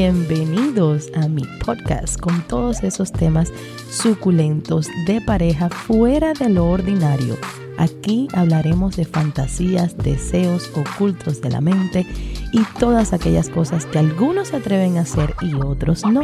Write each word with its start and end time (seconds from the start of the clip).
Bienvenidos 0.00 1.10
a 1.16 1.26
mi 1.26 1.42
podcast 1.66 2.20
con 2.20 2.46
todos 2.46 2.84
esos 2.84 3.10
temas 3.10 3.52
suculentos 3.90 4.86
de 5.08 5.20
pareja 5.20 5.70
fuera 5.70 6.34
de 6.34 6.48
lo 6.48 6.70
ordinario. 6.70 7.36
Aquí 7.78 8.28
hablaremos 8.32 8.94
de 8.94 9.04
fantasías, 9.04 9.98
deseos 9.98 10.70
ocultos 10.76 11.40
de 11.40 11.50
la 11.50 11.60
mente 11.60 12.06
y 12.52 12.62
todas 12.78 13.12
aquellas 13.12 13.48
cosas 13.48 13.86
que 13.86 13.98
algunos 13.98 14.48
se 14.48 14.56
atreven 14.58 14.98
a 14.98 15.00
hacer 15.00 15.34
y 15.40 15.54
otros 15.54 16.04
no. 16.04 16.22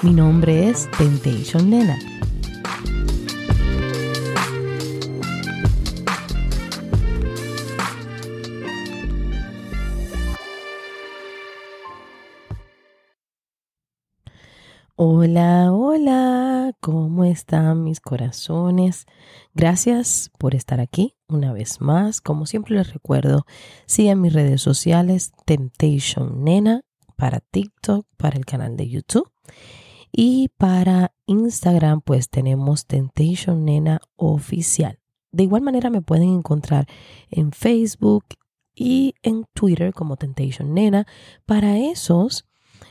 Mi 0.00 0.14
nombre 0.14 0.70
es 0.70 0.90
Temptation 0.92 1.68
Nena 1.68 1.98
Hola, 15.02 15.72
hola, 15.72 16.76
¿cómo 16.78 17.24
están 17.24 17.84
mis 17.84 18.00
corazones? 18.00 19.06
Gracias 19.54 20.30
por 20.36 20.54
estar 20.54 20.78
aquí 20.78 21.14
una 21.26 21.54
vez 21.54 21.80
más. 21.80 22.20
Como 22.20 22.44
siempre 22.44 22.74
les 22.74 22.92
recuerdo, 22.92 23.46
sigan 23.86 24.20
mis 24.20 24.34
redes 24.34 24.60
sociales 24.60 25.32
Temptation 25.46 26.44
Nena 26.44 26.82
para 27.16 27.40
TikTok, 27.40 28.06
para 28.18 28.36
el 28.36 28.44
canal 28.44 28.76
de 28.76 28.90
YouTube. 28.90 29.32
Y 30.12 30.50
para 30.58 31.14
Instagram, 31.24 32.02
pues 32.02 32.28
tenemos 32.28 32.84
Temptation 32.84 33.64
Nena 33.64 34.02
Oficial. 34.16 34.98
De 35.32 35.44
igual 35.44 35.62
manera 35.62 35.88
me 35.88 36.02
pueden 36.02 36.28
encontrar 36.28 36.86
en 37.30 37.52
Facebook 37.52 38.26
y 38.74 39.14
en 39.22 39.46
Twitter 39.54 39.94
como 39.94 40.18
Temptation 40.18 40.74
Nena. 40.74 41.06
Para 41.46 41.78
esos 41.78 42.44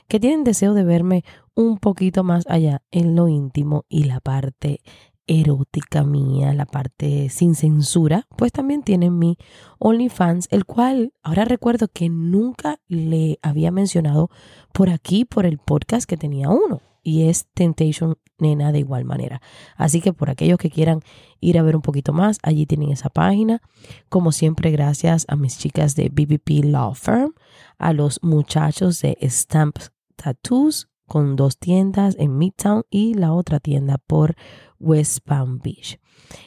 que 0.08 0.20
tienen 0.20 0.44
deseo 0.44 0.74
de 0.74 0.84
verme 0.84 1.24
un 1.60 1.78
poquito 1.78 2.24
más 2.24 2.46
allá 2.48 2.84
en 2.90 3.18
lo 3.18 3.28
íntimo 3.28 3.84
y 3.90 4.06
la 4.06 4.22
parte 4.22 4.80
erótica 5.28 6.06
mía, 6.06 6.54
la 6.54 6.66
parte 6.66 7.28
sin 7.28 7.54
censura, 7.54 8.28
pues 8.38 8.54
también 8.54 8.82
tienen 8.82 9.20
mi 9.20 9.38
OnlyFans, 9.78 10.48
el 10.52 10.64
cual 10.64 11.12
ahora 11.22 11.44
recuerdo 11.44 11.90
que 11.90 12.08
nunca 12.08 12.80
le 12.88 13.40
había 13.42 13.72
mencionado 13.72 14.30
por 14.72 14.90
aquí, 14.90 15.26
por 15.26 15.46
el 15.46 15.58
podcast 15.58 16.08
que 16.08 16.16
tenía 16.16 16.48
uno, 16.48 16.82
y 17.04 17.24
es 17.24 17.48
Temptation 17.54 18.16
Nena 18.38 18.72
de 18.72 18.80
igual 18.80 19.04
manera. 19.04 19.42
Así 19.76 20.00
que 20.00 20.14
por 20.14 20.30
aquellos 20.30 20.60
que 20.60 20.72
quieran 20.72 21.02
ir 21.42 21.60
a 21.60 21.64
ver 21.64 21.76
un 21.76 21.82
poquito 21.82 22.14
más, 22.14 22.40
allí 22.42 22.66
tienen 22.66 22.92
esa 22.92 23.10
página. 23.10 23.62
Como 24.08 24.32
siempre, 24.32 24.72
gracias 24.72 25.26
a 25.28 25.36
mis 25.36 25.58
chicas 25.58 25.94
de 25.98 26.08
BBP 26.08 26.64
Law 26.64 26.96
Firm, 26.96 27.34
a 27.78 27.92
los 27.92 28.24
muchachos 28.24 29.02
de 29.02 29.18
Stamps 29.30 29.92
Tattoos 30.16 30.89
con 31.10 31.36
dos 31.36 31.58
tiendas 31.58 32.16
en 32.18 32.38
Midtown 32.38 32.84
y 32.90 33.16
la 33.16 33.34
otra 33.34 33.60
tienda 33.60 33.98
por 33.98 34.36
West 34.80 35.20
Palm 35.26 35.60
Beach. 35.60 36.00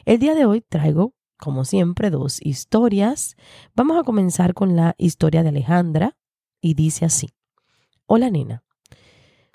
El 0.06 0.20
día 0.20 0.34
de 0.34 0.46
hoy 0.46 0.62
traigo, 0.62 1.14
como 1.36 1.66
siempre, 1.66 2.08
dos 2.08 2.40
historias. 2.40 3.36
Vamos 3.74 3.98
a 3.98 4.04
comenzar 4.04 4.54
con 4.54 4.76
la 4.76 4.94
historia 4.96 5.42
de 5.42 5.50
Alejandra 5.50 6.16
y 6.60 6.74
dice 6.74 7.04
así. 7.04 7.34
Hola 8.06 8.30
nena, 8.30 8.62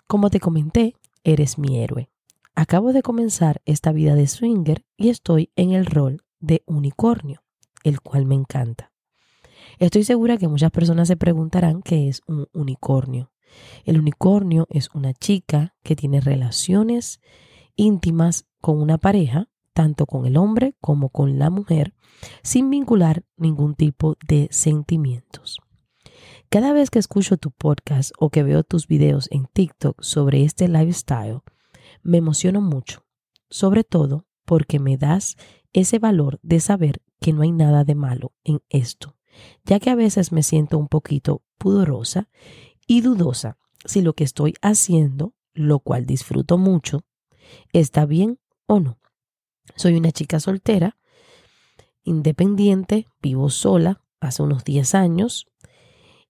como 0.08 0.30
te 0.30 0.40
comenté, 0.40 0.96
eres 1.24 1.58
mi 1.58 1.80
héroe. 1.80 2.10
Acabo 2.56 2.92
de 2.92 3.02
comenzar 3.02 3.62
esta 3.66 3.92
vida 3.92 4.16
de 4.16 4.28
swinger 4.28 4.86
y 4.98 5.10
estoy 5.10 5.52
en 5.56 5.72
el 5.72 5.86
rol 5.86 6.24
de 6.40 6.64
unicornio, 6.66 7.44
el 7.84 8.02
cual 8.02 8.26
me 8.26 8.36
encanta. 8.36 8.92
Estoy 9.80 10.04
segura 10.04 10.38
que 10.38 10.48
muchas 10.48 10.72
personas 10.72 11.08
se 11.08 11.18
preguntarán 11.18 11.82
qué 11.82 12.10
es 12.10 12.22
un 12.28 12.48
unicornio. 12.52 13.32
El 13.86 14.00
unicornio 14.00 14.68
es 14.70 14.90
una 14.94 15.14
chica 15.14 15.76
que 15.84 15.96
tiene 15.96 16.22
relaciones 16.22 17.22
íntimas 17.76 18.46
con 18.62 18.82
una 18.82 18.98
pareja, 18.98 19.50
tanto 19.74 20.06
con 20.06 20.26
el 20.26 20.38
hombre 20.38 20.76
como 20.82 21.10
con 21.10 21.38
la 21.40 21.50
mujer, 21.50 21.94
sin 22.42 22.70
vincular 22.70 23.24
ningún 23.38 23.76
tipo 23.76 24.16
de 24.28 24.48
sentimientos. 24.52 25.60
Cada 26.50 26.74
vez 26.74 26.90
que 26.90 27.00
escucho 27.00 27.38
tu 27.38 27.52
podcast 27.52 28.12
o 28.18 28.30
que 28.30 28.44
veo 28.44 28.64
tus 28.64 28.88
videos 28.88 29.28
en 29.32 29.46
TikTok 29.46 30.02
sobre 30.02 30.44
este 30.44 30.68
lifestyle, 30.68 31.42
me 32.04 32.18
emociono 32.18 32.62
mucho, 32.62 33.06
sobre 33.50 33.84
todo 33.84 34.26
porque 34.46 34.80
me 34.80 34.98
das 34.98 35.36
ese 35.74 36.00
valor 36.00 36.40
de 36.42 36.60
saber 36.60 37.02
que 37.20 37.34
no 37.34 37.42
hay 37.42 37.52
nada 37.52 37.84
de 37.84 37.96
malo 37.96 38.34
en 38.44 38.62
esto, 38.70 39.16
ya 39.66 39.80
que 39.80 39.90
a 39.90 39.96
veces 39.96 40.32
me 40.32 40.42
siento 40.42 40.78
un 40.78 40.88
poquito 40.88 41.44
pudorosa 41.58 42.30
y 42.88 43.02
dudosa 43.02 43.58
si 43.86 44.02
lo 44.02 44.14
que 44.14 44.24
estoy 44.24 44.56
haciendo, 44.62 45.34
lo 45.54 45.80
cual 45.80 46.06
disfruto 46.06 46.58
mucho, 46.58 47.04
está 47.74 48.06
bien 48.06 48.40
o 48.66 48.80
no. 48.80 48.98
Soy 49.76 49.96
una 49.96 50.12
chica 50.12 50.40
soltera, 50.40 50.98
independiente, 52.04 53.08
vivo 53.22 53.50
sola 53.50 54.02
hace 54.20 54.42
unos 54.42 54.64
10 54.64 54.96
años 54.96 55.46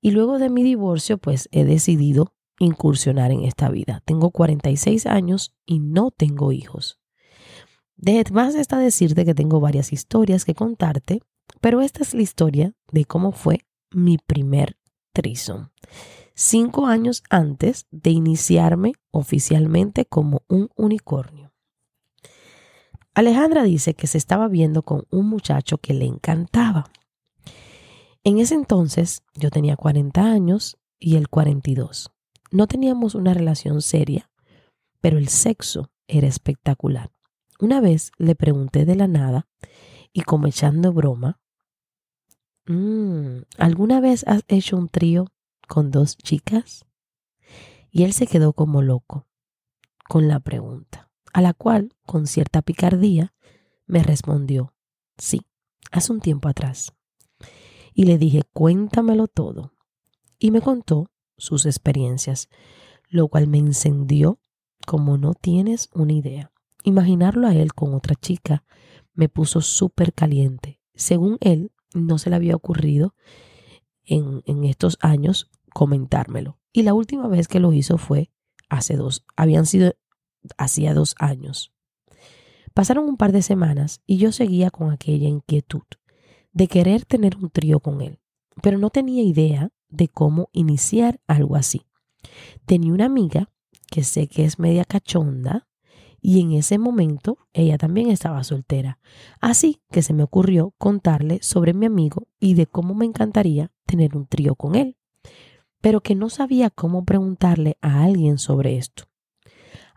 y 0.02 0.12
luego 0.12 0.40
de 0.40 0.50
mi 0.50 0.64
divorcio 0.64 1.18
pues 1.18 1.48
he 1.52 1.64
decidido 1.64 2.34
incursionar 2.60 3.32
en 3.32 3.44
esta 3.44 3.70
vida. 3.70 4.02
Tengo 4.06 4.32
46 4.32 5.06
años 5.06 5.54
y 5.66 5.80
no 5.80 6.12
tengo 6.12 6.52
hijos. 6.52 7.00
De 7.96 8.24
más 8.32 8.56
está 8.56 8.78
decirte 8.78 9.26
que 9.26 9.34
tengo 9.34 9.60
varias 9.60 9.94
historias 9.94 10.46
que 10.46 10.56
contarte, 10.56 11.22
pero 11.62 11.82
esta 11.82 12.04
es 12.04 12.14
la 12.14 12.22
historia 12.22 12.74
de 12.92 13.06
cómo 13.06 13.32
fue 13.32 13.62
mi 13.92 14.18
primer 14.18 14.78
trison 15.14 15.72
cinco 16.38 16.86
años 16.86 17.24
antes 17.32 17.88
de 17.90 18.12
iniciarme 18.12 18.94
oficialmente 19.10 20.06
como 20.06 20.44
un 20.48 20.70
unicornio. 20.76 21.52
Alejandra 23.16 23.64
dice 23.64 23.96
que 23.96 24.06
se 24.06 24.20
estaba 24.20 24.48
viendo 24.48 24.84
con 24.84 25.08
un 25.10 25.28
muchacho 25.28 25.80
que 25.80 25.96
le 25.96 26.06
encantaba. 26.06 26.92
En 28.24 28.38
ese 28.38 28.54
entonces 28.54 29.24
yo 29.34 29.50
tenía 29.50 29.76
40 29.76 30.24
años 30.24 30.78
y 31.00 31.16
él 31.16 31.28
42. 31.28 32.12
No 32.52 32.68
teníamos 32.68 33.16
una 33.16 33.34
relación 33.34 33.82
seria, 33.82 34.30
pero 35.02 35.18
el 35.18 35.30
sexo 35.30 35.90
era 36.08 36.28
espectacular. 36.28 37.10
Una 37.60 37.82
vez 37.82 38.12
le 38.20 38.36
pregunté 38.36 38.86
de 38.86 38.96
la 38.96 39.08
nada 39.08 39.48
y 40.14 40.22
como 40.22 40.46
echando 40.46 40.94
broma, 40.94 41.40
mm, 42.68 43.40
¿alguna 43.58 44.00
vez 44.02 44.24
has 44.28 44.44
hecho 44.48 44.78
un 44.78 44.88
trío 44.88 45.26
con 45.68 45.92
dos 45.92 46.18
chicas? 46.18 46.86
Y 47.92 48.04
él 48.04 48.14
se 48.14 48.28
quedó 48.28 48.54
como 48.54 48.82
loco 48.82 49.28
con 50.08 50.28
la 50.28 50.40
pregunta, 50.40 51.10
a 51.34 51.42
la 51.42 51.54
cual, 51.54 51.94
con 52.06 52.28
cierta 52.28 52.62
picardía, 52.62 53.34
me 53.86 54.04
respondió, 54.04 54.74
sí, 55.18 55.42
hace 55.92 56.12
un 56.12 56.22
tiempo 56.22 56.48
atrás. 56.48 56.94
Y 57.94 58.06
le 58.06 58.18
dije, 58.18 58.44
cuéntamelo 58.54 59.28
todo. 59.28 59.74
Y 60.40 60.52
me 60.52 60.62
contó 60.62 61.10
sus 61.38 61.66
experiencias, 61.66 62.50
lo 63.10 63.28
cual 63.28 63.48
me 63.48 63.58
encendió 63.58 64.40
como 64.86 65.18
no 65.18 65.34
tienes 65.34 65.90
una 65.94 66.14
idea. 66.14 66.52
Imaginarlo 66.84 67.48
a 67.48 67.56
él 67.56 67.74
con 67.74 67.94
otra 67.94 68.16
chica 68.16 68.64
me 69.14 69.30
puso 69.30 69.62
súper 69.62 70.14
caliente. 70.14 70.80
Según 70.94 71.38
él, 71.42 71.72
no 71.94 72.18
se 72.18 72.30
le 72.30 72.36
había 72.36 72.56
ocurrido 72.56 73.16
en, 74.04 74.44
en, 74.46 74.64
estos 74.64 74.98
años 75.02 75.50
comentármelo. 75.74 76.60
Y 76.74 76.84
la 76.84 76.94
última 76.94 77.28
vez 77.28 77.48
que 77.48 77.60
lo 77.60 77.74
hizo 77.74 77.98
fue 77.98 78.32
hace 78.70 78.96
dos, 78.96 79.26
habían 79.36 79.66
sido 79.66 79.94
hacía 80.58 80.94
dos 80.94 81.16
años. 81.20 81.74
Pasaron 82.74 83.06
un 83.06 83.18
par 83.18 83.32
de 83.32 83.42
semanas 83.42 84.02
y 84.06 84.18
yo 84.18 84.32
seguía 84.32 84.70
con 84.70 84.92
aquella 84.92 85.28
inquietud 85.28 85.84
de 86.52 86.68
querer 86.68 87.06
tener 87.06 87.36
un 87.38 87.50
trío 87.50 87.80
con 87.80 88.02
él, 88.02 88.20
pero 88.62 88.78
no 88.78 88.90
tenía 88.90 89.24
idea 89.24 89.72
de 89.90 90.08
cómo 90.08 90.50
iniciar 90.54 91.20
algo 91.28 91.56
así. 91.56 91.82
Tenía 92.66 92.94
una 92.94 93.06
amiga 93.06 93.50
que 93.90 94.04
sé 94.04 94.28
que 94.28 94.46
es 94.46 94.60
media 94.60 94.86
cachonda 94.86 95.68
y 96.22 96.42
en 96.42 96.52
ese 96.52 96.78
momento 96.78 97.38
ella 97.54 97.78
también 97.78 98.10
estaba 98.10 98.44
soltera. 98.44 99.00
Así 99.40 99.82
que 99.92 100.02
se 100.02 100.14
me 100.14 100.24
ocurrió 100.24 100.74
contarle 100.78 101.40
sobre 101.42 101.74
mi 101.74 101.86
amigo 101.86 102.28
y 102.40 102.56
de 102.56 102.68
cómo 102.68 102.94
me 102.96 103.06
encantaría 103.06 103.72
tener 103.86 104.16
un 104.16 104.28
trío 104.28 104.56
con 104.56 104.76
él 104.76 104.98
pero 105.88 106.02
que 106.02 106.16
no 106.16 106.30
sabía 106.30 106.70
cómo 106.70 107.06
preguntarle 107.06 107.78
a 107.80 108.04
alguien 108.04 108.40
sobre 108.40 108.76
esto. 108.76 109.06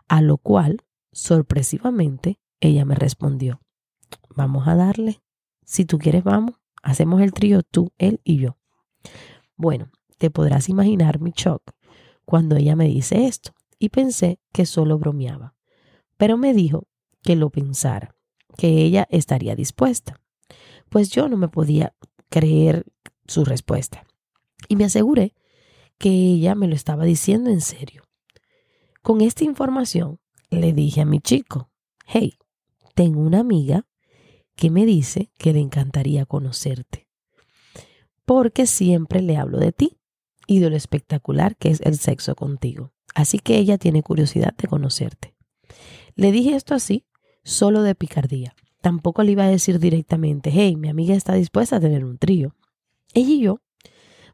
A 0.07 0.21
lo 0.21 0.37
cual, 0.37 0.85
sorpresivamente, 1.11 2.39
ella 2.61 2.85
me 2.85 2.95
respondió, 2.95 3.59
vamos 4.33 4.69
a 4.69 4.75
darle. 4.75 5.21
Si 5.65 5.83
tú 5.83 5.99
quieres, 5.99 6.23
vamos. 6.23 6.55
Hacemos 6.81 7.21
el 7.21 7.33
trío 7.33 7.61
tú, 7.61 7.91
él 7.97 8.21
y 8.23 8.37
yo. 8.37 8.55
Bueno, 9.57 9.91
te 10.17 10.31
podrás 10.31 10.69
imaginar 10.69 11.19
mi 11.19 11.33
shock 11.35 11.61
cuando 12.23 12.55
ella 12.55 12.77
me 12.77 12.85
dice 12.85 13.25
esto 13.25 13.51
y 13.77 13.89
pensé 13.89 14.39
que 14.53 14.65
solo 14.65 14.97
bromeaba. 14.97 15.55
Pero 16.15 16.37
me 16.37 16.53
dijo 16.53 16.87
que 17.21 17.35
lo 17.35 17.49
pensara, 17.49 18.15
que 18.55 18.81
ella 18.81 19.09
estaría 19.09 19.57
dispuesta. 19.57 20.21
Pues 20.87 21.09
yo 21.09 21.27
no 21.27 21.35
me 21.35 21.49
podía 21.49 21.93
creer 22.29 22.85
su 23.27 23.43
respuesta. 23.43 24.05
Y 24.69 24.77
me 24.77 24.85
aseguré 24.85 25.33
que 26.01 26.09
ella 26.09 26.55
me 26.55 26.67
lo 26.67 26.73
estaba 26.73 27.05
diciendo 27.05 27.51
en 27.51 27.61
serio. 27.61 28.01
Con 29.03 29.21
esta 29.21 29.43
información 29.43 30.19
le 30.49 30.73
dije 30.73 31.01
a 31.01 31.05
mi 31.05 31.19
chico, 31.19 31.69
hey, 32.07 32.39
tengo 32.95 33.21
una 33.21 33.39
amiga 33.39 33.85
que 34.55 34.71
me 34.71 34.87
dice 34.87 35.31
que 35.37 35.53
le 35.53 35.59
encantaría 35.59 36.25
conocerte, 36.25 37.07
porque 38.25 38.65
siempre 38.65 39.21
le 39.21 39.37
hablo 39.37 39.59
de 39.59 39.73
ti 39.73 39.99
y 40.47 40.57
de 40.57 40.71
lo 40.71 40.75
espectacular 40.75 41.55
que 41.55 41.69
es 41.69 41.81
el 41.81 41.99
sexo 41.99 42.33
contigo. 42.33 42.91
Así 43.13 43.37
que 43.37 43.59
ella 43.59 43.77
tiene 43.77 44.01
curiosidad 44.01 44.55
de 44.55 44.67
conocerte. 44.67 45.35
Le 46.15 46.31
dije 46.31 46.55
esto 46.55 46.73
así, 46.73 47.05
solo 47.43 47.83
de 47.83 47.93
picardía. 47.93 48.55
Tampoco 48.81 49.21
le 49.21 49.33
iba 49.33 49.43
a 49.43 49.49
decir 49.49 49.77
directamente, 49.77 50.49
hey, 50.51 50.75
mi 50.77 50.89
amiga 50.89 51.13
está 51.13 51.35
dispuesta 51.35 51.75
a 51.75 51.79
tener 51.79 52.05
un 52.05 52.17
trío. 52.17 52.55
Ella 53.13 53.29
y 53.29 53.41
yo 53.41 53.61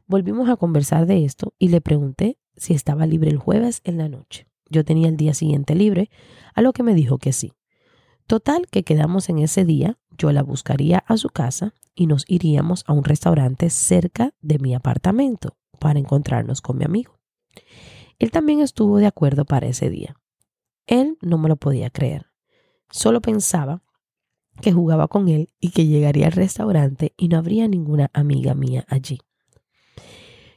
volvimos 0.08 0.48
a 0.48 0.56
conversar 0.56 1.06
de 1.06 1.24
esto 1.24 1.54
y 1.58 1.68
le 1.68 1.80
pregunté 1.80 2.38
si 2.56 2.74
estaba 2.74 3.06
libre 3.06 3.30
el 3.30 3.36
jueves 3.36 3.82
en 3.84 3.98
la 3.98 4.08
noche. 4.08 4.48
Yo 4.70 4.84
tenía 4.84 5.08
el 5.08 5.16
día 5.16 5.34
siguiente 5.34 5.74
libre, 5.74 6.10
a 6.54 6.62
lo 6.62 6.72
que 6.72 6.82
me 6.82 6.94
dijo 6.94 7.18
que 7.18 7.32
sí. 7.32 7.52
Total 8.26 8.66
que 8.66 8.82
quedamos 8.82 9.28
en 9.28 9.38
ese 9.38 9.64
día, 9.64 9.98
yo 10.18 10.32
la 10.32 10.42
buscaría 10.42 10.98
a 11.06 11.16
su 11.16 11.28
casa 11.28 11.74
y 11.94 12.06
nos 12.06 12.24
iríamos 12.26 12.84
a 12.86 12.92
un 12.92 13.04
restaurante 13.04 13.70
cerca 13.70 14.34
de 14.40 14.58
mi 14.58 14.74
apartamento 14.74 15.56
para 15.78 15.98
encontrarnos 15.98 16.60
con 16.60 16.78
mi 16.78 16.84
amigo. 16.84 17.18
Él 18.18 18.30
también 18.30 18.60
estuvo 18.60 18.98
de 18.98 19.06
acuerdo 19.06 19.44
para 19.44 19.68
ese 19.68 19.90
día. 19.90 20.16
Él 20.86 21.18
no 21.22 21.38
me 21.38 21.48
lo 21.48 21.56
podía 21.56 21.90
creer. 21.90 22.26
Solo 22.90 23.20
pensaba 23.20 23.82
que 24.60 24.72
jugaba 24.72 25.06
con 25.08 25.28
él 25.28 25.50
y 25.60 25.70
que 25.70 25.86
llegaría 25.86 26.26
al 26.26 26.32
restaurante 26.32 27.14
y 27.16 27.28
no 27.28 27.38
habría 27.38 27.68
ninguna 27.68 28.10
amiga 28.12 28.54
mía 28.54 28.84
allí. 28.88 29.20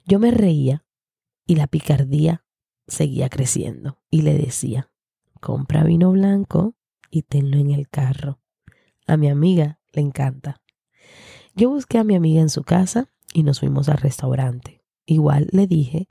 Yo 0.06 0.20
me 0.20 0.32
reía 0.32 0.84
y 1.46 1.56
la 1.56 1.68
picardía 1.68 2.44
seguía 2.88 3.30
creciendo 3.30 4.00
y 4.10 4.22
le 4.22 4.38
decía, 4.38 4.92
compra 5.40 5.84
vino 5.84 6.12
blanco 6.12 6.76
y 7.10 7.24
tenlo 7.24 7.58
en 7.58 7.72
el 7.72 7.90
carro. 7.90 8.40
A 9.08 9.18
mi 9.18 9.30
amiga 9.30 9.80
le 9.94 10.02
encanta. 10.02 10.62
Yo 11.56 11.70
busqué 11.70 11.98
a 11.98 12.04
mi 12.04 12.16
amiga 12.16 12.42
en 12.42 12.50
su 12.50 12.64
casa 12.64 13.10
y 13.34 13.44
nos 13.44 13.60
fuimos 13.60 13.90
al 13.90 13.98
restaurante. 13.98 14.82
Igual 15.06 15.48
le 15.52 15.68
dije 15.68 16.08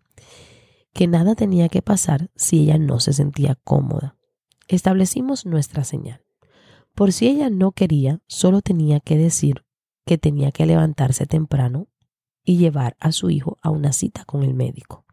que 0.93 1.07
nada 1.07 1.35
tenía 1.35 1.69
que 1.69 1.83
pasar 1.83 2.31
si 2.35 2.61
ella 2.61 2.79
no 2.79 3.01
se 3.01 3.13
sentía 3.13 3.55
cómoda. 3.55 4.17
Establecimos 4.69 5.47
nuestra 5.47 5.85
señal. 5.85 6.23
Por 6.95 7.13
si 7.13 7.29
ella 7.29 7.51
no 7.51 7.73
quería, 7.73 8.21
solo 8.27 8.61
tenía 8.61 9.01
que 9.01 9.17
decir 9.17 9.65
que 10.05 10.19
tenía 10.19 10.53
que 10.53 10.67
levantarse 10.67 11.27
temprano 11.27 11.89
y 12.51 12.57
llevar 12.57 12.97
a 12.99 13.13
su 13.13 13.31
hijo 13.31 13.59
a 13.63 13.71
una 13.71 13.93
cita 13.93 14.25
con 14.25 14.43
el 14.43 14.55
médico. 14.55 15.05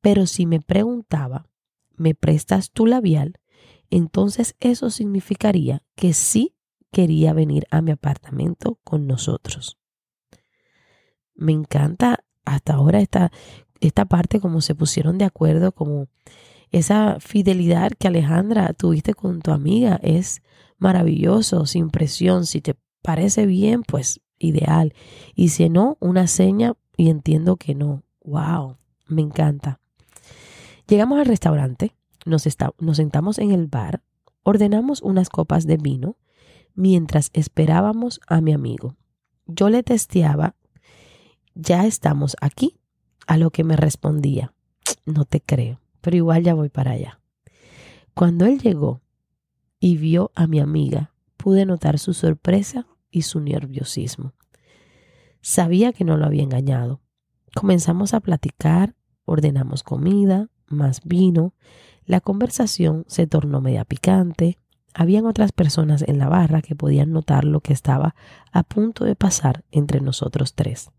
Pero 0.00 0.26
si 0.26 0.46
me 0.46 0.60
preguntaba, 0.60 1.46
¿me 1.94 2.16
prestas 2.16 2.72
tu 2.72 2.86
labial? 2.86 3.38
Entonces 3.88 4.56
eso 4.58 4.90
significaría 4.90 5.84
que 5.94 6.12
sí 6.12 6.56
quería 6.90 7.32
venir 7.34 7.68
a 7.70 7.82
mi 7.82 7.92
apartamento 7.92 8.80
con 8.82 9.06
nosotros. 9.06 9.78
Me 11.36 11.52
encanta 11.52 12.24
hasta 12.44 12.74
ahora 12.74 13.00
esta, 13.00 13.30
esta 13.78 14.06
parte 14.06 14.40
como 14.40 14.60
se 14.60 14.74
pusieron 14.74 15.18
de 15.18 15.24
acuerdo, 15.24 15.70
como 15.70 16.08
esa 16.72 17.20
fidelidad 17.20 17.92
que 17.96 18.08
Alejandra 18.08 18.72
tuviste 18.72 19.14
con 19.14 19.40
tu 19.40 19.52
amiga 19.52 20.00
es 20.02 20.42
maravilloso, 20.78 21.64
sin 21.64 21.90
presión. 21.90 22.44
Si 22.44 22.60
te 22.60 22.74
parece 23.02 23.46
bien, 23.46 23.84
pues 23.84 24.20
ideal. 24.38 24.94
Y 25.34 25.48
si 25.50 25.68
no, 25.68 25.96
una 26.00 26.26
seña 26.26 26.74
y 26.96 27.10
entiendo 27.10 27.56
que 27.56 27.74
no. 27.74 28.02
¡Wow! 28.24 28.76
Me 29.06 29.22
encanta. 29.22 29.80
Llegamos 30.88 31.18
al 31.18 31.26
restaurante, 31.26 31.96
nos, 32.24 32.46
nos 32.78 32.96
sentamos 32.96 33.38
en 33.38 33.50
el 33.52 33.66
bar, 33.66 34.02
ordenamos 34.42 35.02
unas 35.02 35.28
copas 35.28 35.66
de 35.66 35.76
vino 35.76 36.16
mientras 36.74 37.30
esperábamos 37.32 38.20
a 38.28 38.40
mi 38.40 38.52
amigo. 38.52 38.96
Yo 39.46 39.68
le 39.68 39.82
testeaba, 39.82 40.54
ya 41.54 41.86
estamos 41.86 42.36
aquí, 42.40 42.78
a 43.26 43.36
lo 43.36 43.50
que 43.50 43.64
me 43.64 43.76
respondía, 43.76 44.54
no 45.04 45.24
te 45.24 45.40
creo, 45.40 45.80
pero 46.00 46.16
igual 46.16 46.44
ya 46.44 46.54
voy 46.54 46.68
para 46.68 46.92
allá. 46.92 47.20
Cuando 48.14 48.46
él 48.46 48.60
llegó 48.60 49.00
y 49.80 49.96
vio 49.96 50.30
a 50.34 50.46
mi 50.46 50.60
amiga, 50.60 51.12
pude 51.36 51.66
notar 51.66 51.98
su 51.98 52.14
sorpresa 52.14 52.86
y 53.16 53.22
su 53.22 53.40
nerviosismo. 53.40 54.34
Sabía 55.40 55.94
que 55.94 56.04
no 56.04 56.18
lo 56.18 56.26
había 56.26 56.42
engañado. 56.42 57.00
Comenzamos 57.54 58.12
a 58.12 58.20
platicar, 58.20 58.94
ordenamos 59.24 59.82
comida, 59.82 60.50
más 60.66 61.00
vino, 61.02 61.54
la 62.04 62.20
conversación 62.20 63.06
se 63.08 63.26
tornó 63.26 63.62
media 63.62 63.86
picante, 63.86 64.58
habían 64.92 65.24
otras 65.24 65.52
personas 65.52 66.04
en 66.06 66.18
la 66.18 66.28
barra 66.28 66.60
que 66.60 66.76
podían 66.76 67.10
notar 67.10 67.46
lo 67.46 67.60
que 67.60 67.72
estaba 67.72 68.14
a 68.52 68.62
punto 68.64 69.06
de 69.06 69.16
pasar 69.16 69.64
entre 69.70 70.02
nosotros 70.02 70.54
tres. 70.54 70.90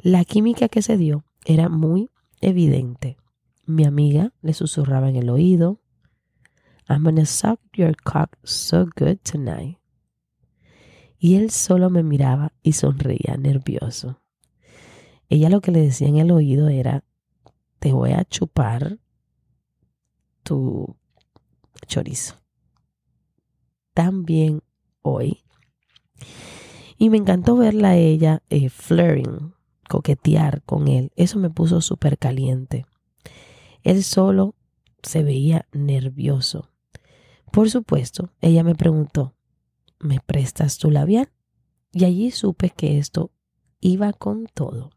La 0.00 0.24
química 0.24 0.68
que 0.68 0.82
se 0.82 0.96
dio 0.96 1.24
era 1.44 1.68
muy 1.68 2.10
evidente. 2.40 3.16
Mi 3.64 3.84
amiga 3.84 4.32
le 4.42 4.54
susurraba 4.54 5.08
en 5.08 5.14
el 5.14 5.30
oído, 5.30 5.78
I'm 6.88 7.04
gonna 7.04 7.26
suck 7.26 7.60
your 7.74 7.94
cock 8.02 8.36
so 8.42 8.88
good 8.98 9.18
tonight. 9.22 9.83
Y 11.24 11.36
él 11.36 11.50
solo 11.50 11.88
me 11.88 12.02
miraba 12.02 12.52
y 12.62 12.74
sonreía 12.74 13.38
nervioso. 13.38 14.20
Ella 15.30 15.48
lo 15.48 15.62
que 15.62 15.72
le 15.72 15.80
decía 15.80 16.06
en 16.06 16.18
el 16.18 16.30
oído 16.30 16.68
era, 16.68 17.02
te 17.78 17.94
voy 17.94 18.12
a 18.12 18.26
chupar 18.26 18.98
tu 20.42 20.98
chorizo. 21.86 22.34
También 23.94 24.60
hoy. 25.00 25.42
Y 26.98 27.08
me 27.08 27.16
encantó 27.16 27.56
verla 27.56 27.92
a 27.92 27.96
ella 27.96 28.42
eh, 28.50 28.68
flirting, 28.68 29.54
coquetear 29.88 30.62
con 30.64 30.88
él. 30.88 31.10
Eso 31.16 31.38
me 31.38 31.48
puso 31.48 31.80
súper 31.80 32.18
caliente. 32.18 32.84
Él 33.82 34.04
solo 34.04 34.56
se 35.02 35.22
veía 35.22 35.66
nervioso. 35.72 36.68
Por 37.50 37.70
supuesto, 37.70 38.28
ella 38.42 38.62
me 38.62 38.74
preguntó, 38.74 39.34
¿me 40.04 40.20
prestas 40.20 40.78
tu 40.78 40.90
labial? 40.90 41.30
Y 41.90 42.04
allí 42.04 42.30
supe 42.30 42.70
que 42.70 42.98
esto 42.98 43.32
iba 43.80 44.12
con 44.12 44.46
todo. 44.52 44.90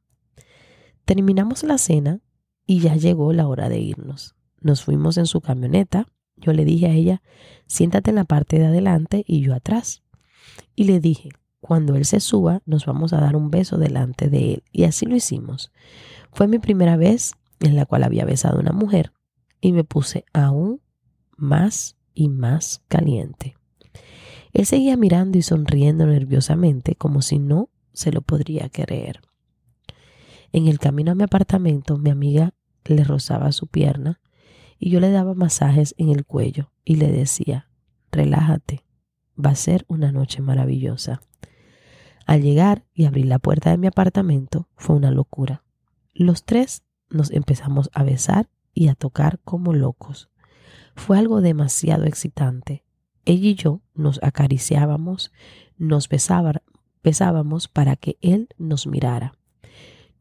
Terminamos 1.06 1.64
la 1.64 1.78
cena 1.78 2.20
y 2.66 2.82
ya 2.82 2.96
llegó 2.96 3.32
la 3.32 3.48
hora 3.48 3.70
de 3.70 3.80
irnos. 3.80 4.36
Nos 4.60 4.84
fuimos 4.84 5.18
en 5.18 5.26
su 5.26 5.40
camioneta. 5.40 6.08
Yo 6.36 6.52
le 6.52 6.66
dije 6.66 6.88
a 6.88 6.92
ella, 6.92 7.22
siéntate 7.68 8.10
en 8.10 8.18
la 8.18 8.26
parte 8.26 8.60
de 8.60 8.66
adelante 8.66 9.24
y 9.26 9.42
yo 9.42 9.54
atrás. 9.54 10.04
Y 10.76 10.84
le 10.84 11.00
dije, 11.00 11.30
cuando 11.62 11.96
él 11.96 12.06
se 12.06 12.20
suba, 12.20 12.62
nos 12.66 12.86
vamos 12.86 13.14
a 13.14 13.22
dar 13.22 13.36
un 13.36 13.50
beso 13.50 13.78
delante 13.78 14.30
de 14.30 14.56
él. 14.56 14.64
Y 14.72 14.84
así 14.84 15.06
lo 15.06 15.16
hicimos. 15.16 15.72
Fue 16.34 16.48
mi 16.48 16.60
primera 16.60 16.98
vez 16.98 17.34
en 17.62 17.76
la 17.76 17.86
cual 17.86 18.04
había 18.04 18.26
besado 18.26 18.58
a 18.58 18.62
una 18.62 18.74
mujer 18.74 19.14
y 19.62 19.72
me 19.72 19.84
puse 19.84 20.26
aún 20.34 20.82
más 21.38 21.96
y 22.14 22.28
más 22.28 22.84
caliente. 22.88 23.57
Él 24.54 24.66
seguía 24.66 24.98
mirando 24.98 25.38
y 25.38 25.42
sonriendo 25.42 26.06
nerviosamente 26.06 26.96
como 26.96 27.22
si 27.22 27.40
no 27.40 27.70
se 27.94 28.12
lo 28.12 28.22
podría 28.22 28.70
creer. 28.70 29.22
En 30.52 30.68
el 30.68 30.80
camino 30.80 31.12
a 31.12 31.16
mi 31.16 31.24
apartamento, 31.24 31.98
mi 31.98 32.10
amiga 32.10 32.54
le 32.86 33.04
rozaba 33.04 33.52
su 33.52 33.68
pierna 33.68 34.22
y 34.80 34.90
yo 34.90 35.00
le 35.00 35.12
daba 35.12 35.34
masajes 35.34 35.96
en 35.98 36.10
el 36.10 36.26
cuello 36.26 36.72
y 36.86 36.96
le 36.96 37.12
decía, 37.12 37.70
relájate, 38.12 38.84
va 39.44 39.52
a 39.52 39.56
ser 39.56 39.86
una 39.88 40.12
noche 40.12 40.42
maravillosa. 40.42 41.22
Al 42.26 42.42
llegar 42.42 42.86
y 42.94 43.06
abrir 43.06 43.26
la 43.26 43.40
puerta 43.40 43.72
de 43.72 43.78
mi 43.78 43.88
apartamento 43.88 44.68
fue 44.76 44.96
una 44.96 45.12
locura. 45.12 45.64
Los 46.14 46.44
tres 46.44 46.84
nos 47.10 47.32
empezamos 47.32 47.90
a 47.94 48.04
besar 48.04 48.50
y 48.74 48.90
a 48.90 48.96
tocar 48.96 49.40
como 49.44 49.74
locos. 49.74 50.30
Fue 50.96 51.18
algo 51.18 51.42
demasiado 51.42 52.04
excitante. 52.06 52.84
Ella 53.28 53.50
y 53.50 53.56
yo 53.56 53.82
nos 53.94 54.24
acariciábamos, 54.24 55.34
nos 55.78 56.08
besábamos 56.08 57.68
para 57.68 57.98
que 57.98 58.18
él 58.22 58.48
nos 58.58 58.88
mirara. 58.88 59.34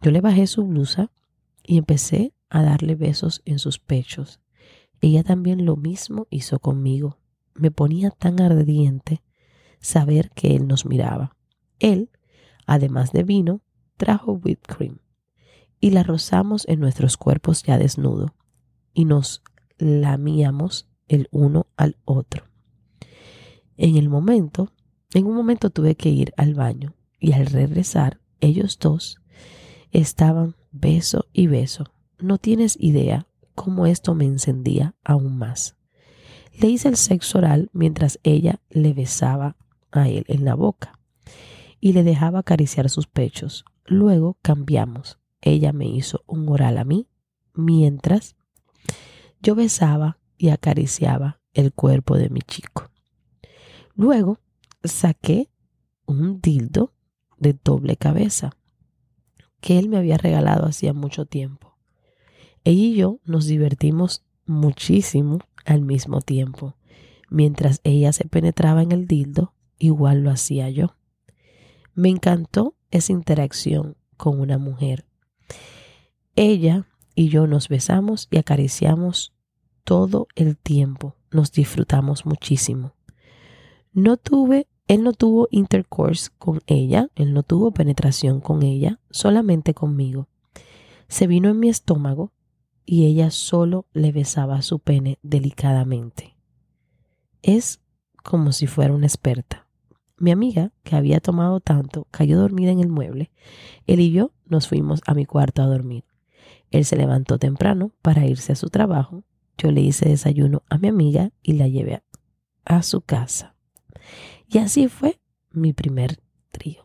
Yo 0.03 0.11
le 0.11 0.21
bajé 0.21 0.49
su 0.49 0.65
blusa 0.65 1.13
y 1.63 1.79
empecé 1.79 2.35
a 2.51 2.65
darle 2.65 2.97
besos 2.97 3.43
en 3.45 3.61
sus 3.61 3.79
pechos. 3.79 4.41
Ella 5.01 5.23
también 5.23 5.65
lo 5.65 5.77
mismo 5.77 6.27
hizo 6.31 6.59
conmigo. 6.59 7.21
Me 7.55 7.71
ponía 7.71 8.11
tan 8.11 8.41
ardiente 8.41 9.23
saber 9.79 10.31
que 10.31 10.57
él 10.57 10.67
nos 10.67 10.85
miraba. 10.85 11.37
Él, 11.79 12.11
además 12.67 13.13
de 13.13 13.23
vino, 13.23 13.63
trajo 13.97 14.33
whipped 14.33 14.67
cream 14.67 14.99
y 15.79 15.91
la 15.91 16.03
rozamos 16.03 16.67
en 16.67 16.81
nuestros 16.81 17.17
cuerpos 17.17 17.63
ya 17.63 17.79
desnudo 17.79 18.35
y 18.93 19.05
nos 19.05 19.45
lamíamos 19.79 20.89
el 21.07 21.29
uno 21.31 21.69
al 21.77 21.99
otro. 22.05 22.56
En 23.77 23.97
el 23.97 24.09
momento, 24.09 24.73
en 25.15 25.27
un 25.27 25.35
momento 25.35 25.71
tuve 25.71 25.95
que 25.95 26.11
ir 26.11 26.33
al 26.37 26.55
baño 26.55 26.95
y 27.19 27.33
al 27.33 27.47
regresar, 27.47 28.21
ellos 28.41 28.79
dos 28.79 29.21
estaban 29.91 30.57
beso 30.73 31.27
y 31.33 31.47
beso 31.47 31.93
no 32.19 32.39
tienes 32.39 32.77
idea 32.81 33.27
cómo 33.55 33.87
esto 33.87 34.15
me 34.15 34.25
encendía 34.25 34.95
aún 35.05 35.37
más. 35.39 35.77
Le 36.59 36.69
hice 36.69 36.89
el 36.89 36.97
sexo 36.97 37.39
oral 37.39 37.71
mientras 37.73 38.19
ella 38.23 38.61
le 38.71 38.95
besaba 38.95 39.57
a 39.91 40.09
él 40.09 40.25
en 40.29 40.45
la 40.45 40.55
boca 40.55 40.99
y 41.81 41.93
le 41.93 42.03
dejaba 42.03 42.41
acariciar 42.41 42.89
sus 42.89 43.07
pechos. 43.07 43.65
Luego 43.85 44.39
cambiamos. 44.43 45.19
Ella 45.43 45.73
me 45.73 45.87
hizo 45.87 46.23
un 46.27 46.49
oral 46.49 46.79
a 46.79 46.85
mí 46.85 47.09
mientras 47.55 48.37
yo 49.43 49.55
besaba 49.55 50.19
y 50.39 50.49
acariciaba 50.49 51.41
el 51.53 51.73
cuerpo 51.73 52.17
de 52.17 52.31
mi 52.31 52.41
chico. 52.41 52.91
Luego 53.97 54.39
saqué 54.85 55.49
un 56.05 56.41
dildo 56.41 56.93
de 57.39 57.57
doble 57.65 57.97
cabeza 57.97 58.57
que 59.61 59.79
él 59.79 59.89
me 59.89 59.97
había 59.97 60.19
regalado 60.19 60.67
hacía 60.67 60.93
mucho 60.93 61.25
tiempo. 61.25 61.77
Ella 62.63 62.83
y 62.83 62.95
yo 62.95 63.21
nos 63.25 63.47
divertimos 63.47 64.23
muchísimo 64.45 65.39
al 65.65 65.83
mismo 65.83 66.21
tiempo. 66.21 66.77
Mientras 67.31 67.81
ella 67.85 68.13
se 68.13 68.27
penetraba 68.27 68.83
en 68.83 68.93
el 68.93 69.07
dildo, 69.07 69.55
igual 69.79 70.23
lo 70.23 70.31
hacía 70.31 70.69
yo. 70.71 70.95
Me 71.95 72.11
encantó 72.11 72.75
esa 72.91 73.13
interacción 73.13 73.97
con 74.17 74.39
una 74.41 74.59
mujer. 74.59 75.07
Ella 76.37 76.87
y 77.15 77.31
yo 77.31 77.47
nos 77.47 77.69
besamos 77.69 78.29
y 78.31 78.37
acariciamos 78.37 79.33
todo 79.85 80.29
el 80.35 80.59
tiempo. 80.59 81.17
Nos 81.31 81.51
disfrutamos 81.51 82.27
muchísimo. 82.27 82.93
No 83.97 84.19
tuve, 84.19 84.69
él 84.89 85.03
no 85.03 85.15
tuvo 85.15 85.49
intercourse 85.51 86.29
con 86.39 86.61
ella, 86.67 87.09
él 87.15 87.33
no 87.33 87.43
tuvo 87.43 87.71
penetración 87.71 88.43
con 88.43 88.63
ella, 88.63 89.01
solamente 89.09 89.73
conmigo. 89.73 90.29
Se 91.09 91.27
vino 91.27 91.49
en 91.49 91.59
mi 91.59 91.71
estómago 91.71 92.31
y 92.85 93.07
ella 93.07 93.31
solo 93.31 93.87
le 93.95 94.13
besaba 94.13 94.61
su 94.61 94.81
pene 94.81 95.19
delicadamente. 95.23 96.37
Es 97.41 97.81
como 98.23 98.53
si 98.53 98.67
fuera 98.67 98.93
una 98.93 99.07
experta. 99.07 99.67
Mi 100.19 100.31
amiga, 100.31 100.73
que 100.83 100.95
había 100.95 101.21
tomado 101.21 101.61
tanto, 101.61 102.07
cayó 102.11 102.39
dormida 102.39 102.73
en 102.73 102.81
el 102.81 102.91
mueble. 102.91 103.31
Él 103.87 104.01
y 104.01 104.13
yo 104.13 104.31
nos 104.45 104.69
fuimos 104.69 105.01
a 105.07 105.15
mi 105.15 105.25
cuarto 105.25 105.63
a 105.63 105.67
dormir. 105.69 106.05
Él 106.71 106.85
se 106.85 106.97
levantó 106.97 107.39
temprano 107.39 107.93
para 108.03 108.27
irse 108.27 108.53
a 108.53 108.57
su 108.57 108.69
trabajo. 108.69 109.25
Yo 109.57 109.71
le 109.71 109.81
hice 109.81 110.07
desayuno 110.07 110.65
a 110.69 110.77
mi 110.77 110.89
amiga 110.89 111.31
y 111.43 111.55
la 111.55 111.67
llevé 111.67 112.03
a 112.67 112.83
su 112.83 113.01
casa. 113.01 113.56
Y 114.49 114.59
así 114.59 114.89
fue 114.89 115.21
mi 115.51 115.73
primer 115.73 116.21
trío. 116.51 116.85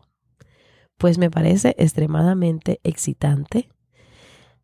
Pues 0.96 1.18
me 1.18 1.30
parece 1.30 1.74
extremadamente 1.78 2.80
excitante, 2.84 3.68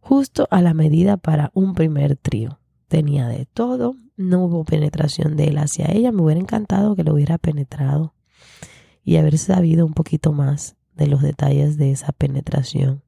justo 0.01 0.47
a 0.51 0.63
la 0.63 0.75
medida 0.75 1.17
para 1.17 1.51
un 1.55 1.75
primer 1.75 2.17
trío. 2.17 2.61
Tenía 2.89 3.29
de 3.29 3.47
todo, 3.47 3.97
no 4.17 4.45
hubo 4.45 4.65
penetración 4.65 5.37
de 5.37 5.49
él 5.49 5.59
hacia 5.59 5.87
ella, 5.93 6.13
me 6.13 6.23
hubiera 6.23 6.41
encantado 6.41 6.97
que 6.97 7.05
lo 7.05 7.15
hubiera 7.15 7.39
penetrado 7.39 8.15
y 9.05 9.17
haber 9.17 9.39
sabido 9.39 9.87
un 9.87 9.95
poquito 9.95 10.33
más 10.33 10.77
de 10.95 11.07
los 11.07 11.23
detalles 11.23 11.77
de 11.77 11.91
esa 11.91 12.13
penetración. 12.13 13.03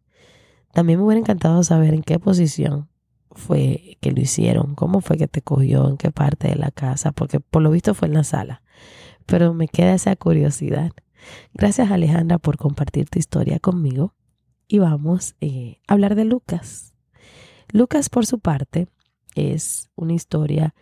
También 0.73 0.99
me 0.99 1.04
hubiera 1.04 1.20
encantado 1.20 1.62
saber 1.64 1.94
en 1.94 2.02
qué 2.02 2.18
posición 2.18 2.88
fue 3.32 3.99
que 4.00 4.12
lo 4.12 4.20
hicieron, 4.20 4.75
cómo 4.75 5.00
fue 5.00 5.16
que 5.16 5.28
te 5.28 5.42
cogió, 5.42 5.88
en 5.88 5.97
qué 5.97 6.11
parte 6.11 6.49
de 6.49 6.56
la 6.56 6.70
casa, 6.70 7.12
porque 7.12 7.40
por 7.40 7.62
lo 7.62 7.70
visto 7.70 7.94
fue 7.94 8.09
en 8.09 8.14
la 8.14 8.25
sala. 8.25 8.62
Pero 9.30 9.54
me 9.54 9.68
queda 9.68 9.94
esa 9.94 10.16
curiosidad. 10.16 10.90
Gracias 11.54 11.90
Alejandra 11.90 12.38
por 12.38 12.56
compartir 12.56 13.08
tu 13.08 13.20
historia 13.20 13.60
conmigo. 13.60 14.12
Y 14.66 14.80
vamos 14.80 15.37
eh, 15.40 15.78
a 15.87 15.92
hablar 15.92 16.16
de 16.16 16.25
Lucas. 16.25 16.94
Lucas 17.72 18.08
por 18.08 18.26
su 18.26 18.40
parte 18.40 18.88
es 19.37 19.88
una 19.94 20.14
historia 20.14 20.75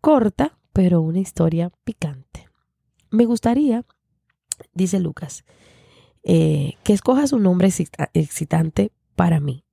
corta, 0.00 0.58
pero 0.72 1.00
una 1.00 1.20
historia 1.20 1.70
picante. 1.84 2.48
Me 3.10 3.24
gustaría, 3.24 3.84
dice 4.74 4.98
Lucas, 4.98 5.44
eh, 6.24 6.74
que 6.82 6.92
escojas 6.92 7.32
un 7.32 7.44
nombre 7.44 7.70
excitante 8.12 8.90
para 9.14 9.38
mí, 9.38 9.64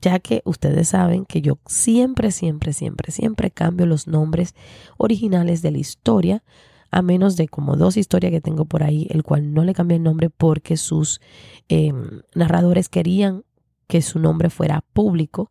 ya 0.00 0.18
que 0.20 0.40
ustedes 0.46 0.88
saben 0.88 1.26
que 1.26 1.42
yo 1.42 1.58
siempre, 1.66 2.30
siempre, 2.30 2.72
siempre, 2.72 3.12
siempre 3.12 3.50
cambio 3.50 3.84
los 3.84 4.06
nombres 4.06 4.54
originales 4.96 5.60
de 5.60 5.70
la 5.70 5.78
historia, 5.78 6.42
a 6.90 7.02
menos 7.02 7.36
de 7.36 7.48
como 7.48 7.76
dos 7.76 7.96
historias 7.96 8.32
que 8.32 8.40
tengo 8.40 8.64
por 8.64 8.82
ahí, 8.82 9.06
el 9.10 9.22
cual 9.22 9.52
no 9.52 9.64
le 9.64 9.74
cambié 9.74 9.96
el 9.96 10.02
nombre 10.02 10.30
porque 10.30 10.76
sus 10.76 11.20
em, 11.68 12.22
narradores 12.34 12.88
querían 12.88 13.44
que 13.86 14.02
su 14.02 14.18
nombre 14.18 14.50
fuera 14.50 14.84
público 14.92 15.50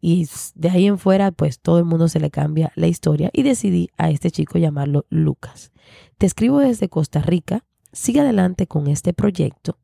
y 0.00 0.28
de 0.54 0.70
ahí 0.70 0.86
en 0.86 0.98
fuera 0.98 1.32
pues 1.32 1.60
todo 1.60 1.78
el 1.78 1.84
mundo 1.84 2.08
se 2.08 2.20
le 2.20 2.30
cambia 2.30 2.72
la 2.76 2.86
historia 2.86 3.30
y 3.32 3.42
decidí 3.42 3.88
a 3.96 4.10
este 4.10 4.30
chico 4.30 4.58
llamarlo 4.58 5.06
Lucas. 5.08 5.72
Te 6.18 6.26
escribo 6.26 6.58
desde 6.58 6.88
Costa 6.88 7.20
Rica 7.20 7.64
sigue 7.96 8.20
adelante 8.20 8.66
con 8.66 8.86
este 8.86 9.12
proyecto. 9.12 9.78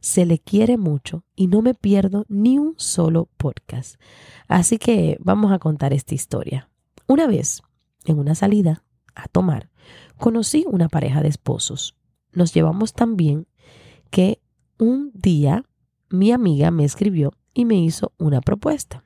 Se 0.00 0.24
le 0.24 0.38
quiere 0.38 0.78
mucho 0.78 1.24
y 1.34 1.48
no 1.48 1.60
me 1.60 1.74
pierdo 1.74 2.24
ni 2.28 2.58
un 2.58 2.74
solo 2.76 3.28
podcast. 3.36 3.96
Así 4.46 4.78
que 4.78 5.18
vamos 5.20 5.52
a 5.52 5.58
contar 5.58 5.92
esta 5.92 6.14
historia. 6.14 6.70
Una 7.08 7.26
vez, 7.26 7.62
en 8.04 8.18
una 8.18 8.34
salida 8.34 8.84
a 9.18 9.28
tomar, 9.28 9.70
conocí 10.16 10.64
una 10.66 10.88
pareja 10.88 11.22
de 11.22 11.28
esposos. 11.28 11.96
Nos 12.32 12.54
llevamos 12.54 12.92
tan 12.92 13.16
bien 13.16 13.46
que 14.10 14.40
un 14.78 15.10
día 15.14 15.64
mi 16.08 16.32
amiga 16.32 16.70
me 16.70 16.84
escribió 16.84 17.32
y 17.52 17.64
me 17.64 17.76
hizo 17.76 18.12
una 18.18 18.40
propuesta. 18.40 19.04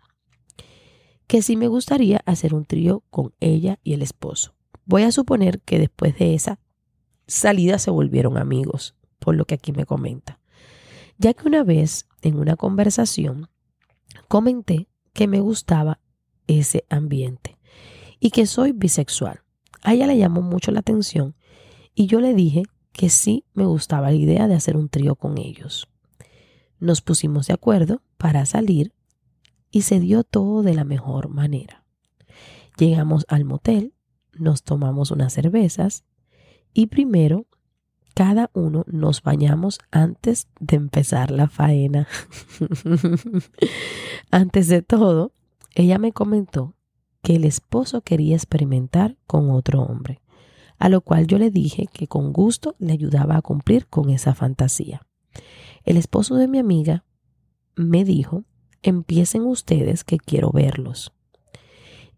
Que 1.26 1.42
si 1.42 1.56
me 1.56 1.68
gustaría 1.68 2.20
hacer 2.26 2.54
un 2.54 2.64
trío 2.64 3.02
con 3.10 3.32
ella 3.40 3.78
y 3.82 3.94
el 3.94 4.02
esposo. 4.02 4.54
Voy 4.84 5.02
a 5.02 5.12
suponer 5.12 5.60
que 5.60 5.78
después 5.78 6.18
de 6.18 6.34
esa 6.34 6.58
salidas 7.26 7.82
se 7.82 7.90
volvieron 7.90 8.36
amigos, 8.36 8.94
por 9.18 9.34
lo 9.36 9.46
que 9.46 9.54
aquí 9.54 9.72
me 9.72 9.86
comenta. 9.86 10.40
Ya 11.18 11.34
que 11.34 11.46
una 11.46 11.62
vez 11.62 12.06
en 12.20 12.38
una 12.38 12.56
conversación 12.56 13.48
comenté 14.28 14.88
que 15.12 15.28
me 15.28 15.40
gustaba 15.40 16.00
ese 16.46 16.84
ambiente 16.88 17.58
y 18.18 18.30
que 18.30 18.46
soy 18.46 18.72
bisexual. 18.72 19.41
A 19.82 19.94
ella 19.94 20.06
le 20.06 20.16
llamó 20.16 20.42
mucho 20.42 20.70
la 20.70 20.80
atención 20.80 21.34
y 21.94 22.06
yo 22.06 22.20
le 22.20 22.34
dije 22.34 22.62
que 22.92 23.10
sí 23.10 23.44
me 23.54 23.64
gustaba 23.64 24.10
la 24.10 24.16
idea 24.16 24.48
de 24.48 24.54
hacer 24.54 24.76
un 24.76 24.88
trío 24.88 25.16
con 25.16 25.38
ellos. 25.38 25.88
Nos 26.78 27.00
pusimos 27.00 27.46
de 27.46 27.54
acuerdo 27.54 28.02
para 28.16 28.46
salir 28.46 28.92
y 29.70 29.82
se 29.82 30.00
dio 30.00 30.24
todo 30.24 30.62
de 30.62 30.74
la 30.74 30.84
mejor 30.84 31.28
manera. 31.28 31.84
Llegamos 32.78 33.24
al 33.28 33.44
motel, 33.44 33.94
nos 34.32 34.62
tomamos 34.62 35.10
unas 35.10 35.32
cervezas 35.32 36.04
y 36.72 36.86
primero, 36.86 37.46
cada 38.14 38.50
uno 38.52 38.84
nos 38.86 39.22
bañamos 39.22 39.78
antes 39.90 40.48
de 40.60 40.76
empezar 40.76 41.30
la 41.30 41.48
faena. 41.48 42.06
antes 44.30 44.68
de 44.68 44.82
todo, 44.82 45.32
ella 45.74 45.98
me 45.98 46.12
comentó 46.12 46.74
que 47.22 47.36
el 47.36 47.44
esposo 47.44 48.02
quería 48.02 48.36
experimentar 48.36 49.16
con 49.26 49.50
otro 49.50 49.82
hombre, 49.82 50.20
a 50.78 50.88
lo 50.88 51.00
cual 51.00 51.26
yo 51.26 51.38
le 51.38 51.50
dije 51.50 51.86
que 51.92 52.08
con 52.08 52.32
gusto 52.32 52.74
le 52.78 52.92
ayudaba 52.92 53.36
a 53.36 53.42
cumplir 53.42 53.86
con 53.86 54.10
esa 54.10 54.34
fantasía. 54.34 55.06
El 55.84 55.96
esposo 55.96 56.34
de 56.34 56.48
mi 56.48 56.58
amiga 56.58 57.04
me 57.76 58.04
dijo, 58.04 58.44
empiecen 58.82 59.42
ustedes 59.42 60.04
que 60.04 60.18
quiero 60.18 60.50
verlos. 60.50 61.12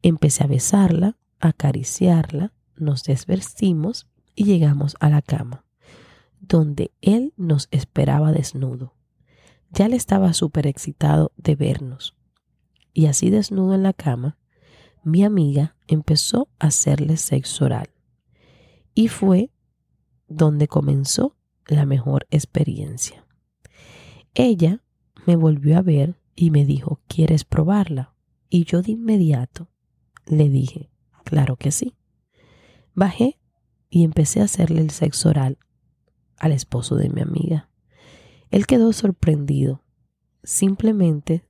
Empecé 0.02 0.44
a 0.44 0.48
besarla, 0.48 1.16
a 1.40 1.48
acariciarla, 1.48 2.52
nos 2.76 3.04
desvestimos 3.04 4.08
y 4.34 4.44
llegamos 4.44 4.96
a 5.00 5.10
la 5.10 5.22
cama, 5.22 5.64
donde 6.40 6.90
él 7.00 7.32
nos 7.36 7.68
esperaba 7.70 8.32
desnudo. 8.32 8.94
Ya 9.70 9.88
le 9.88 9.96
estaba 9.96 10.32
súper 10.32 10.66
excitado 10.66 11.32
de 11.36 11.56
vernos. 11.56 12.16
Y 12.92 13.06
así 13.06 13.30
desnudo 13.30 13.74
en 13.74 13.82
la 13.82 13.92
cama, 13.92 14.36
mi 15.04 15.24
amiga 15.24 15.76
empezó 15.86 16.48
a 16.58 16.68
hacerle 16.68 17.16
sexo 17.16 17.66
oral. 17.66 17.90
Y 18.94 19.08
fue 19.08 19.50
donde 20.28 20.68
comenzó 20.68 21.36
la 21.66 21.86
mejor 21.86 22.26
experiencia. 22.30 23.26
Ella 24.34 24.82
me 25.26 25.36
volvió 25.36 25.78
a 25.78 25.82
ver 25.82 26.18
y 26.34 26.50
me 26.50 26.64
dijo, 26.64 27.00
¿quieres 27.06 27.44
probarla? 27.44 28.14
Y 28.48 28.64
yo 28.64 28.82
de 28.82 28.92
inmediato 28.92 29.68
le 30.26 30.48
dije, 30.48 30.90
claro 31.24 31.56
que 31.56 31.70
sí. 31.70 31.94
Bajé 32.94 33.38
y 33.90 34.04
empecé 34.04 34.40
a 34.40 34.44
hacerle 34.44 34.80
el 34.80 34.90
sexo 34.90 35.28
oral 35.28 35.58
al 36.36 36.52
esposo 36.52 36.96
de 36.96 37.08
mi 37.10 37.20
amiga. 37.20 37.68
Él 38.50 38.66
quedó 38.66 38.92
sorprendido. 38.92 39.82
Simplemente 40.42 41.44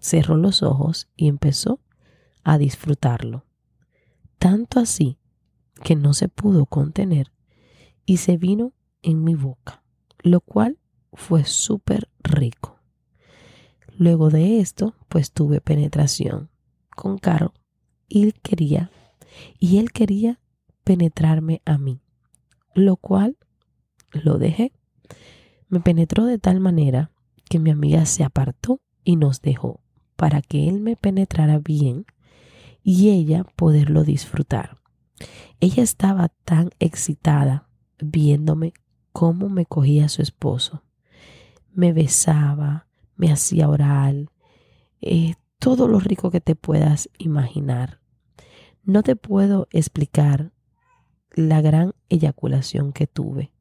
cerró 0.00 0.36
los 0.36 0.62
ojos 0.62 1.08
y 1.16 1.28
empezó 1.28 1.80
a 2.44 2.58
disfrutarlo. 2.58 3.44
Tanto 4.38 4.80
así 4.80 5.18
que 5.82 5.96
no 5.96 6.14
se 6.14 6.28
pudo 6.28 6.66
contener 6.66 7.32
y 8.06 8.18
se 8.18 8.36
vino 8.36 8.72
en 9.02 9.24
mi 9.24 9.34
boca, 9.34 9.82
lo 10.22 10.40
cual 10.40 10.78
fue 11.12 11.44
súper 11.44 12.08
rico. 12.22 12.78
Luego 13.96 14.30
de 14.30 14.60
esto, 14.60 14.94
pues 15.08 15.32
tuve 15.32 15.60
penetración 15.60 16.50
con 16.96 17.18
Carol 17.18 17.52
y 18.08 18.24
él 18.24 18.34
quería, 18.34 18.90
y 19.58 19.78
él 19.78 19.92
quería 19.92 20.40
penetrarme 20.84 21.62
a 21.64 21.78
mí, 21.78 22.00
lo 22.74 22.96
cual 22.96 23.36
lo 24.12 24.38
dejé. 24.38 24.72
Me 25.68 25.80
penetró 25.80 26.24
de 26.24 26.38
tal 26.38 26.60
manera 26.60 27.10
que 27.48 27.58
mi 27.58 27.70
amiga 27.70 28.06
se 28.06 28.24
apartó 28.24 28.80
y 29.04 29.16
nos 29.16 29.40
dejó 29.40 29.80
para 30.16 30.42
que 30.42 30.68
él 30.68 30.80
me 30.80 30.96
penetrara 30.96 31.58
bien 31.58 32.06
y 32.82 33.10
ella 33.10 33.44
poderlo 33.56 34.04
disfrutar. 34.04 34.78
Ella 35.60 35.82
estaba 35.82 36.28
tan 36.44 36.70
excitada 36.78 37.68
viéndome 37.98 38.72
cómo 39.12 39.48
me 39.48 39.66
cogía 39.66 40.08
su 40.08 40.22
esposo. 40.22 40.82
Me 41.72 41.92
besaba, 41.92 42.86
me 43.16 43.30
hacía 43.30 43.68
oral, 43.68 44.30
eh, 45.00 45.34
todo 45.58 45.88
lo 45.88 46.00
rico 46.00 46.30
que 46.30 46.40
te 46.40 46.56
puedas 46.56 47.10
imaginar. 47.18 48.00
No 48.82 49.02
te 49.02 49.14
puedo 49.14 49.68
explicar 49.70 50.52
la 51.32 51.60
gran 51.60 51.94
eyaculación 52.08 52.92
que 52.92 53.06
tuve, 53.06 53.52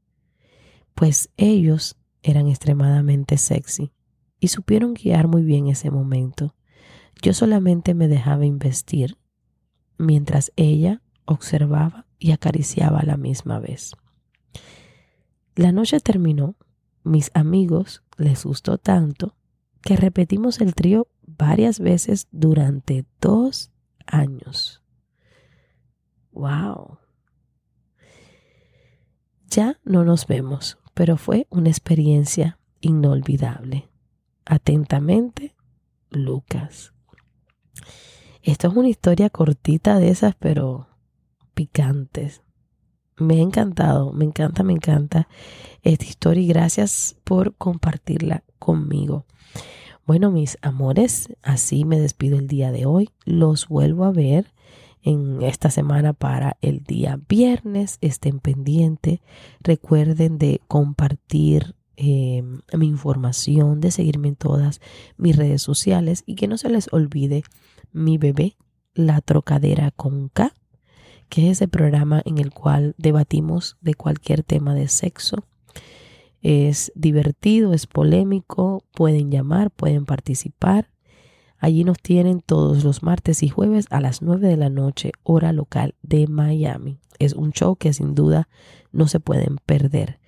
pues 0.95 1.29
ellos 1.37 1.97
eran 2.23 2.47
extremadamente 2.47 3.37
sexy 3.37 3.91
y 4.39 4.47
supieron 4.47 4.93
guiar 4.93 5.27
muy 5.27 5.43
bien 5.43 5.67
ese 5.67 5.91
momento. 5.91 6.55
Yo 7.21 7.33
solamente 7.33 7.93
me 7.93 8.07
dejaba 8.07 8.45
investir 8.45 9.17
mientras 9.97 10.51
ella 10.55 11.01
observaba 11.25 12.05
y 12.17 12.31
acariciaba 12.31 12.99
a 12.99 13.05
la 13.05 13.17
misma 13.17 13.59
vez. 13.59 13.91
La 15.55 15.71
noche 15.71 15.99
terminó, 15.99 16.55
mis 17.03 17.31
amigos 17.33 18.03
les 18.17 18.45
gustó 18.45 18.77
tanto 18.77 19.35
que 19.81 19.95
repetimos 19.95 20.61
el 20.61 20.75
trío 20.75 21.07
varias 21.25 21.79
veces 21.79 22.27
durante 22.31 23.05
dos 23.21 23.71
años. 24.05 24.81
¡Wow! 26.31 26.99
Ya 29.49 29.79
no 29.83 30.03
nos 30.03 30.27
vemos, 30.27 30.77
pero 30.93 31.17
fue 31.17 31.47
una 31.49 31.69
experiencia 31.69 32.59
inolvidable. 32.81 33.89
Atentamente, 34.45 35.55
Lucas. 36.09 36.93
Esto 38.41 38.67
es 38.67 38.75
una 38.75 38.89
historia 38.89 39.29
cortita 39.29 39.99
de 39.99 40.09
esas, 40.09 40.35
pero 40.35 40.87
picantes. 41.53 42.41
Me 43.17 43.35
ha 43.35 43.41
encantado, 43.41 44.13
me 44.13 44.23
encanta, 44.23 44.63
me 44.63 44.73
encanta 44.73 45.27
esta 45.81 46.05
historia 46.05 46.43
y 46.43 46.47
gracias 46.47 47.17
por 47.25 47.53
compartirla 47.55 48.43
conmigo. 48.59 49.25
Bueno, 50.05 50.31
mis 50.31 50.57
amores, 50.61 51.29
así 51.43 51.85
me 51.85 51.99
despido 51.99 52.39
el 52.39 52.47
día 52.47 52.71
de 52.71 52.85
hoy. 52.85 53.09
Los 53.25 53.67
vuelvo 53.67 54.05
a 54.05 54.11
ver 54.11 54.53
en 55.03 55.41
esta 55.43 55.69
semana 55.69 56.13
para 56.13 56.57
el 56.61 56.83
día 56.83 57.19
viernes. 57.27 57.97
Estén 58.01 58.39
pendientes. 58.39 59.19
Recuerden 59.61 60.37
de 60.37 60.61
compartir 60.67 61.75
eh, 61.99 62.41
mi 62.77 62.87
información, 62.87 63.81
de 63.81 63.91
seguirme 63.91 64.29
en 64.29 64.35
todas 64.35 64.81
mis 65.17 65.35
redes 65.35 65.61
sociales 65.61 66.23
y 66.25 66.35
que 66.35 66.47
no 66.47 66.57
se 66.57 66.69
les 66.69 66.91
olvide 66.91 67.43
mi 67.91 68.17
bebé, 68.17 68.55
la 68.93 69.21
trocadera 69.21 69.91
con 69.91 70.29
K 70.29 70.53
que 71.29 71.45
es 71.49 71.57
ese 71.57 71.67
programa 71.67 72.21
en 72.25 72.39
el 72.39 72.51
cual 72.51 72.95
debatimos 72.97 73.77
de 73.81 73.93
cualquier 73.93 74.43
tema 74.43 74.73
de 74.73 74.87
sexo. 74.87 75.45
Es 76.41 76.91
divertido, 76.95 77.73
es 77.73 77.85
polémico, 77.85 78.83
pueden 78.93 79.29
llamar, 79.29 79.71
pueden 79.71 80.05
participar. 80.05 80.89
Allí 81.59 81.83
nos 81.83 81.99
tienen 81.99 82.41
todos 82.41 82.83
los 82.83 83.03
martes 83.03 83.43
y 83.43 83.49
jueves 83.49 83.85
a 83.89 83.99
las 84.01 84.21
9 84.21 84.47
de 84.47 84.57
la 84.57 84.69
noche, 84.69 85.11
hora 85.23 85.53
local 85.53 85.95
de 86.01 86.27
Miami. 86.27 86.99
Es 87.19 87.33
un 87.33 87.51
show 87.51 87.75
que 87.75 87.93
sin 87.93 88.15
duda 88.15 88.47
no 88.91 89.07
se 89.07 89.19
pueden 89.19 89.57
perder. 89.65 90.18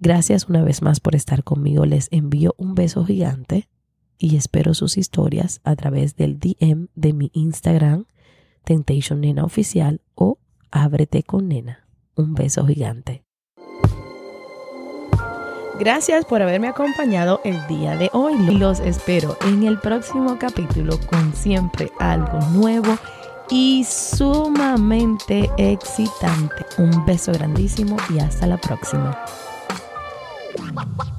Gracias 0.00 0.48
una 0.48 0.62
vez 0.62 0.80
más 0.80 0.98
por 0.98 1.14
estar 1.14 1.44
conmigo. 1.44 1.84
Les 1.84 2.08
envío 2.10 2.54
un 2.56 2.74
beso 2.74 3.04
gigante 3.04 3.68
y 4.18 4.36
espero 4.36 4.72
sus 4.72 4.96
historias 4.96 5.60
a 5.62 5.76
través 5.76 6.16
del 6.16 6.38
DM 6.38 6.88
de 6.94 7.12
mi 7.12 7.30
Instagram, 7.34 8.06
Temptation 8.64 9.20
Nena 9.20 9.44
Oficial 9.44 10.00
o 10.14 10.38
Ábrete 10.70 11.22
con 11.22 11.48
Nena. 11.48 11.86
Un 12.16 12.34
beso 12.34 12.66
gigante. 12.66 13.24
Gracias 15.78 16.24
por 16.24 16.40
haberme 16.40 16.68
acompañado 16.68 17.42
el 17.44 17.66
día 17.66 17.96
de 17.96 18.08
hoy. 18.14 18.38
Los 18.56 18.80
espero 18.80 19.36
en 19.46 19.64
el 19.64 19.78
próximo 19.78 20.38
capítulo 20.38 20.98
con 21.10 21.34
siempre 21.34 21.90
algo 21.98 22.38
nuevo 22.52 22.96
y 23.50 23.84
sumamente 23.84 25.50
excitante. 25.58 26.64
Un 26.78 27.04
beso 27.04 27.32
grandísimo 27.32 27.96
y 28.14 28.18
hasta 28.18 28.46
la 28.46 28.56
próxima. 28.56 29.18
Wah, 30.74 30.84
wah, 30.84 31.04
wah. 31.04 31.09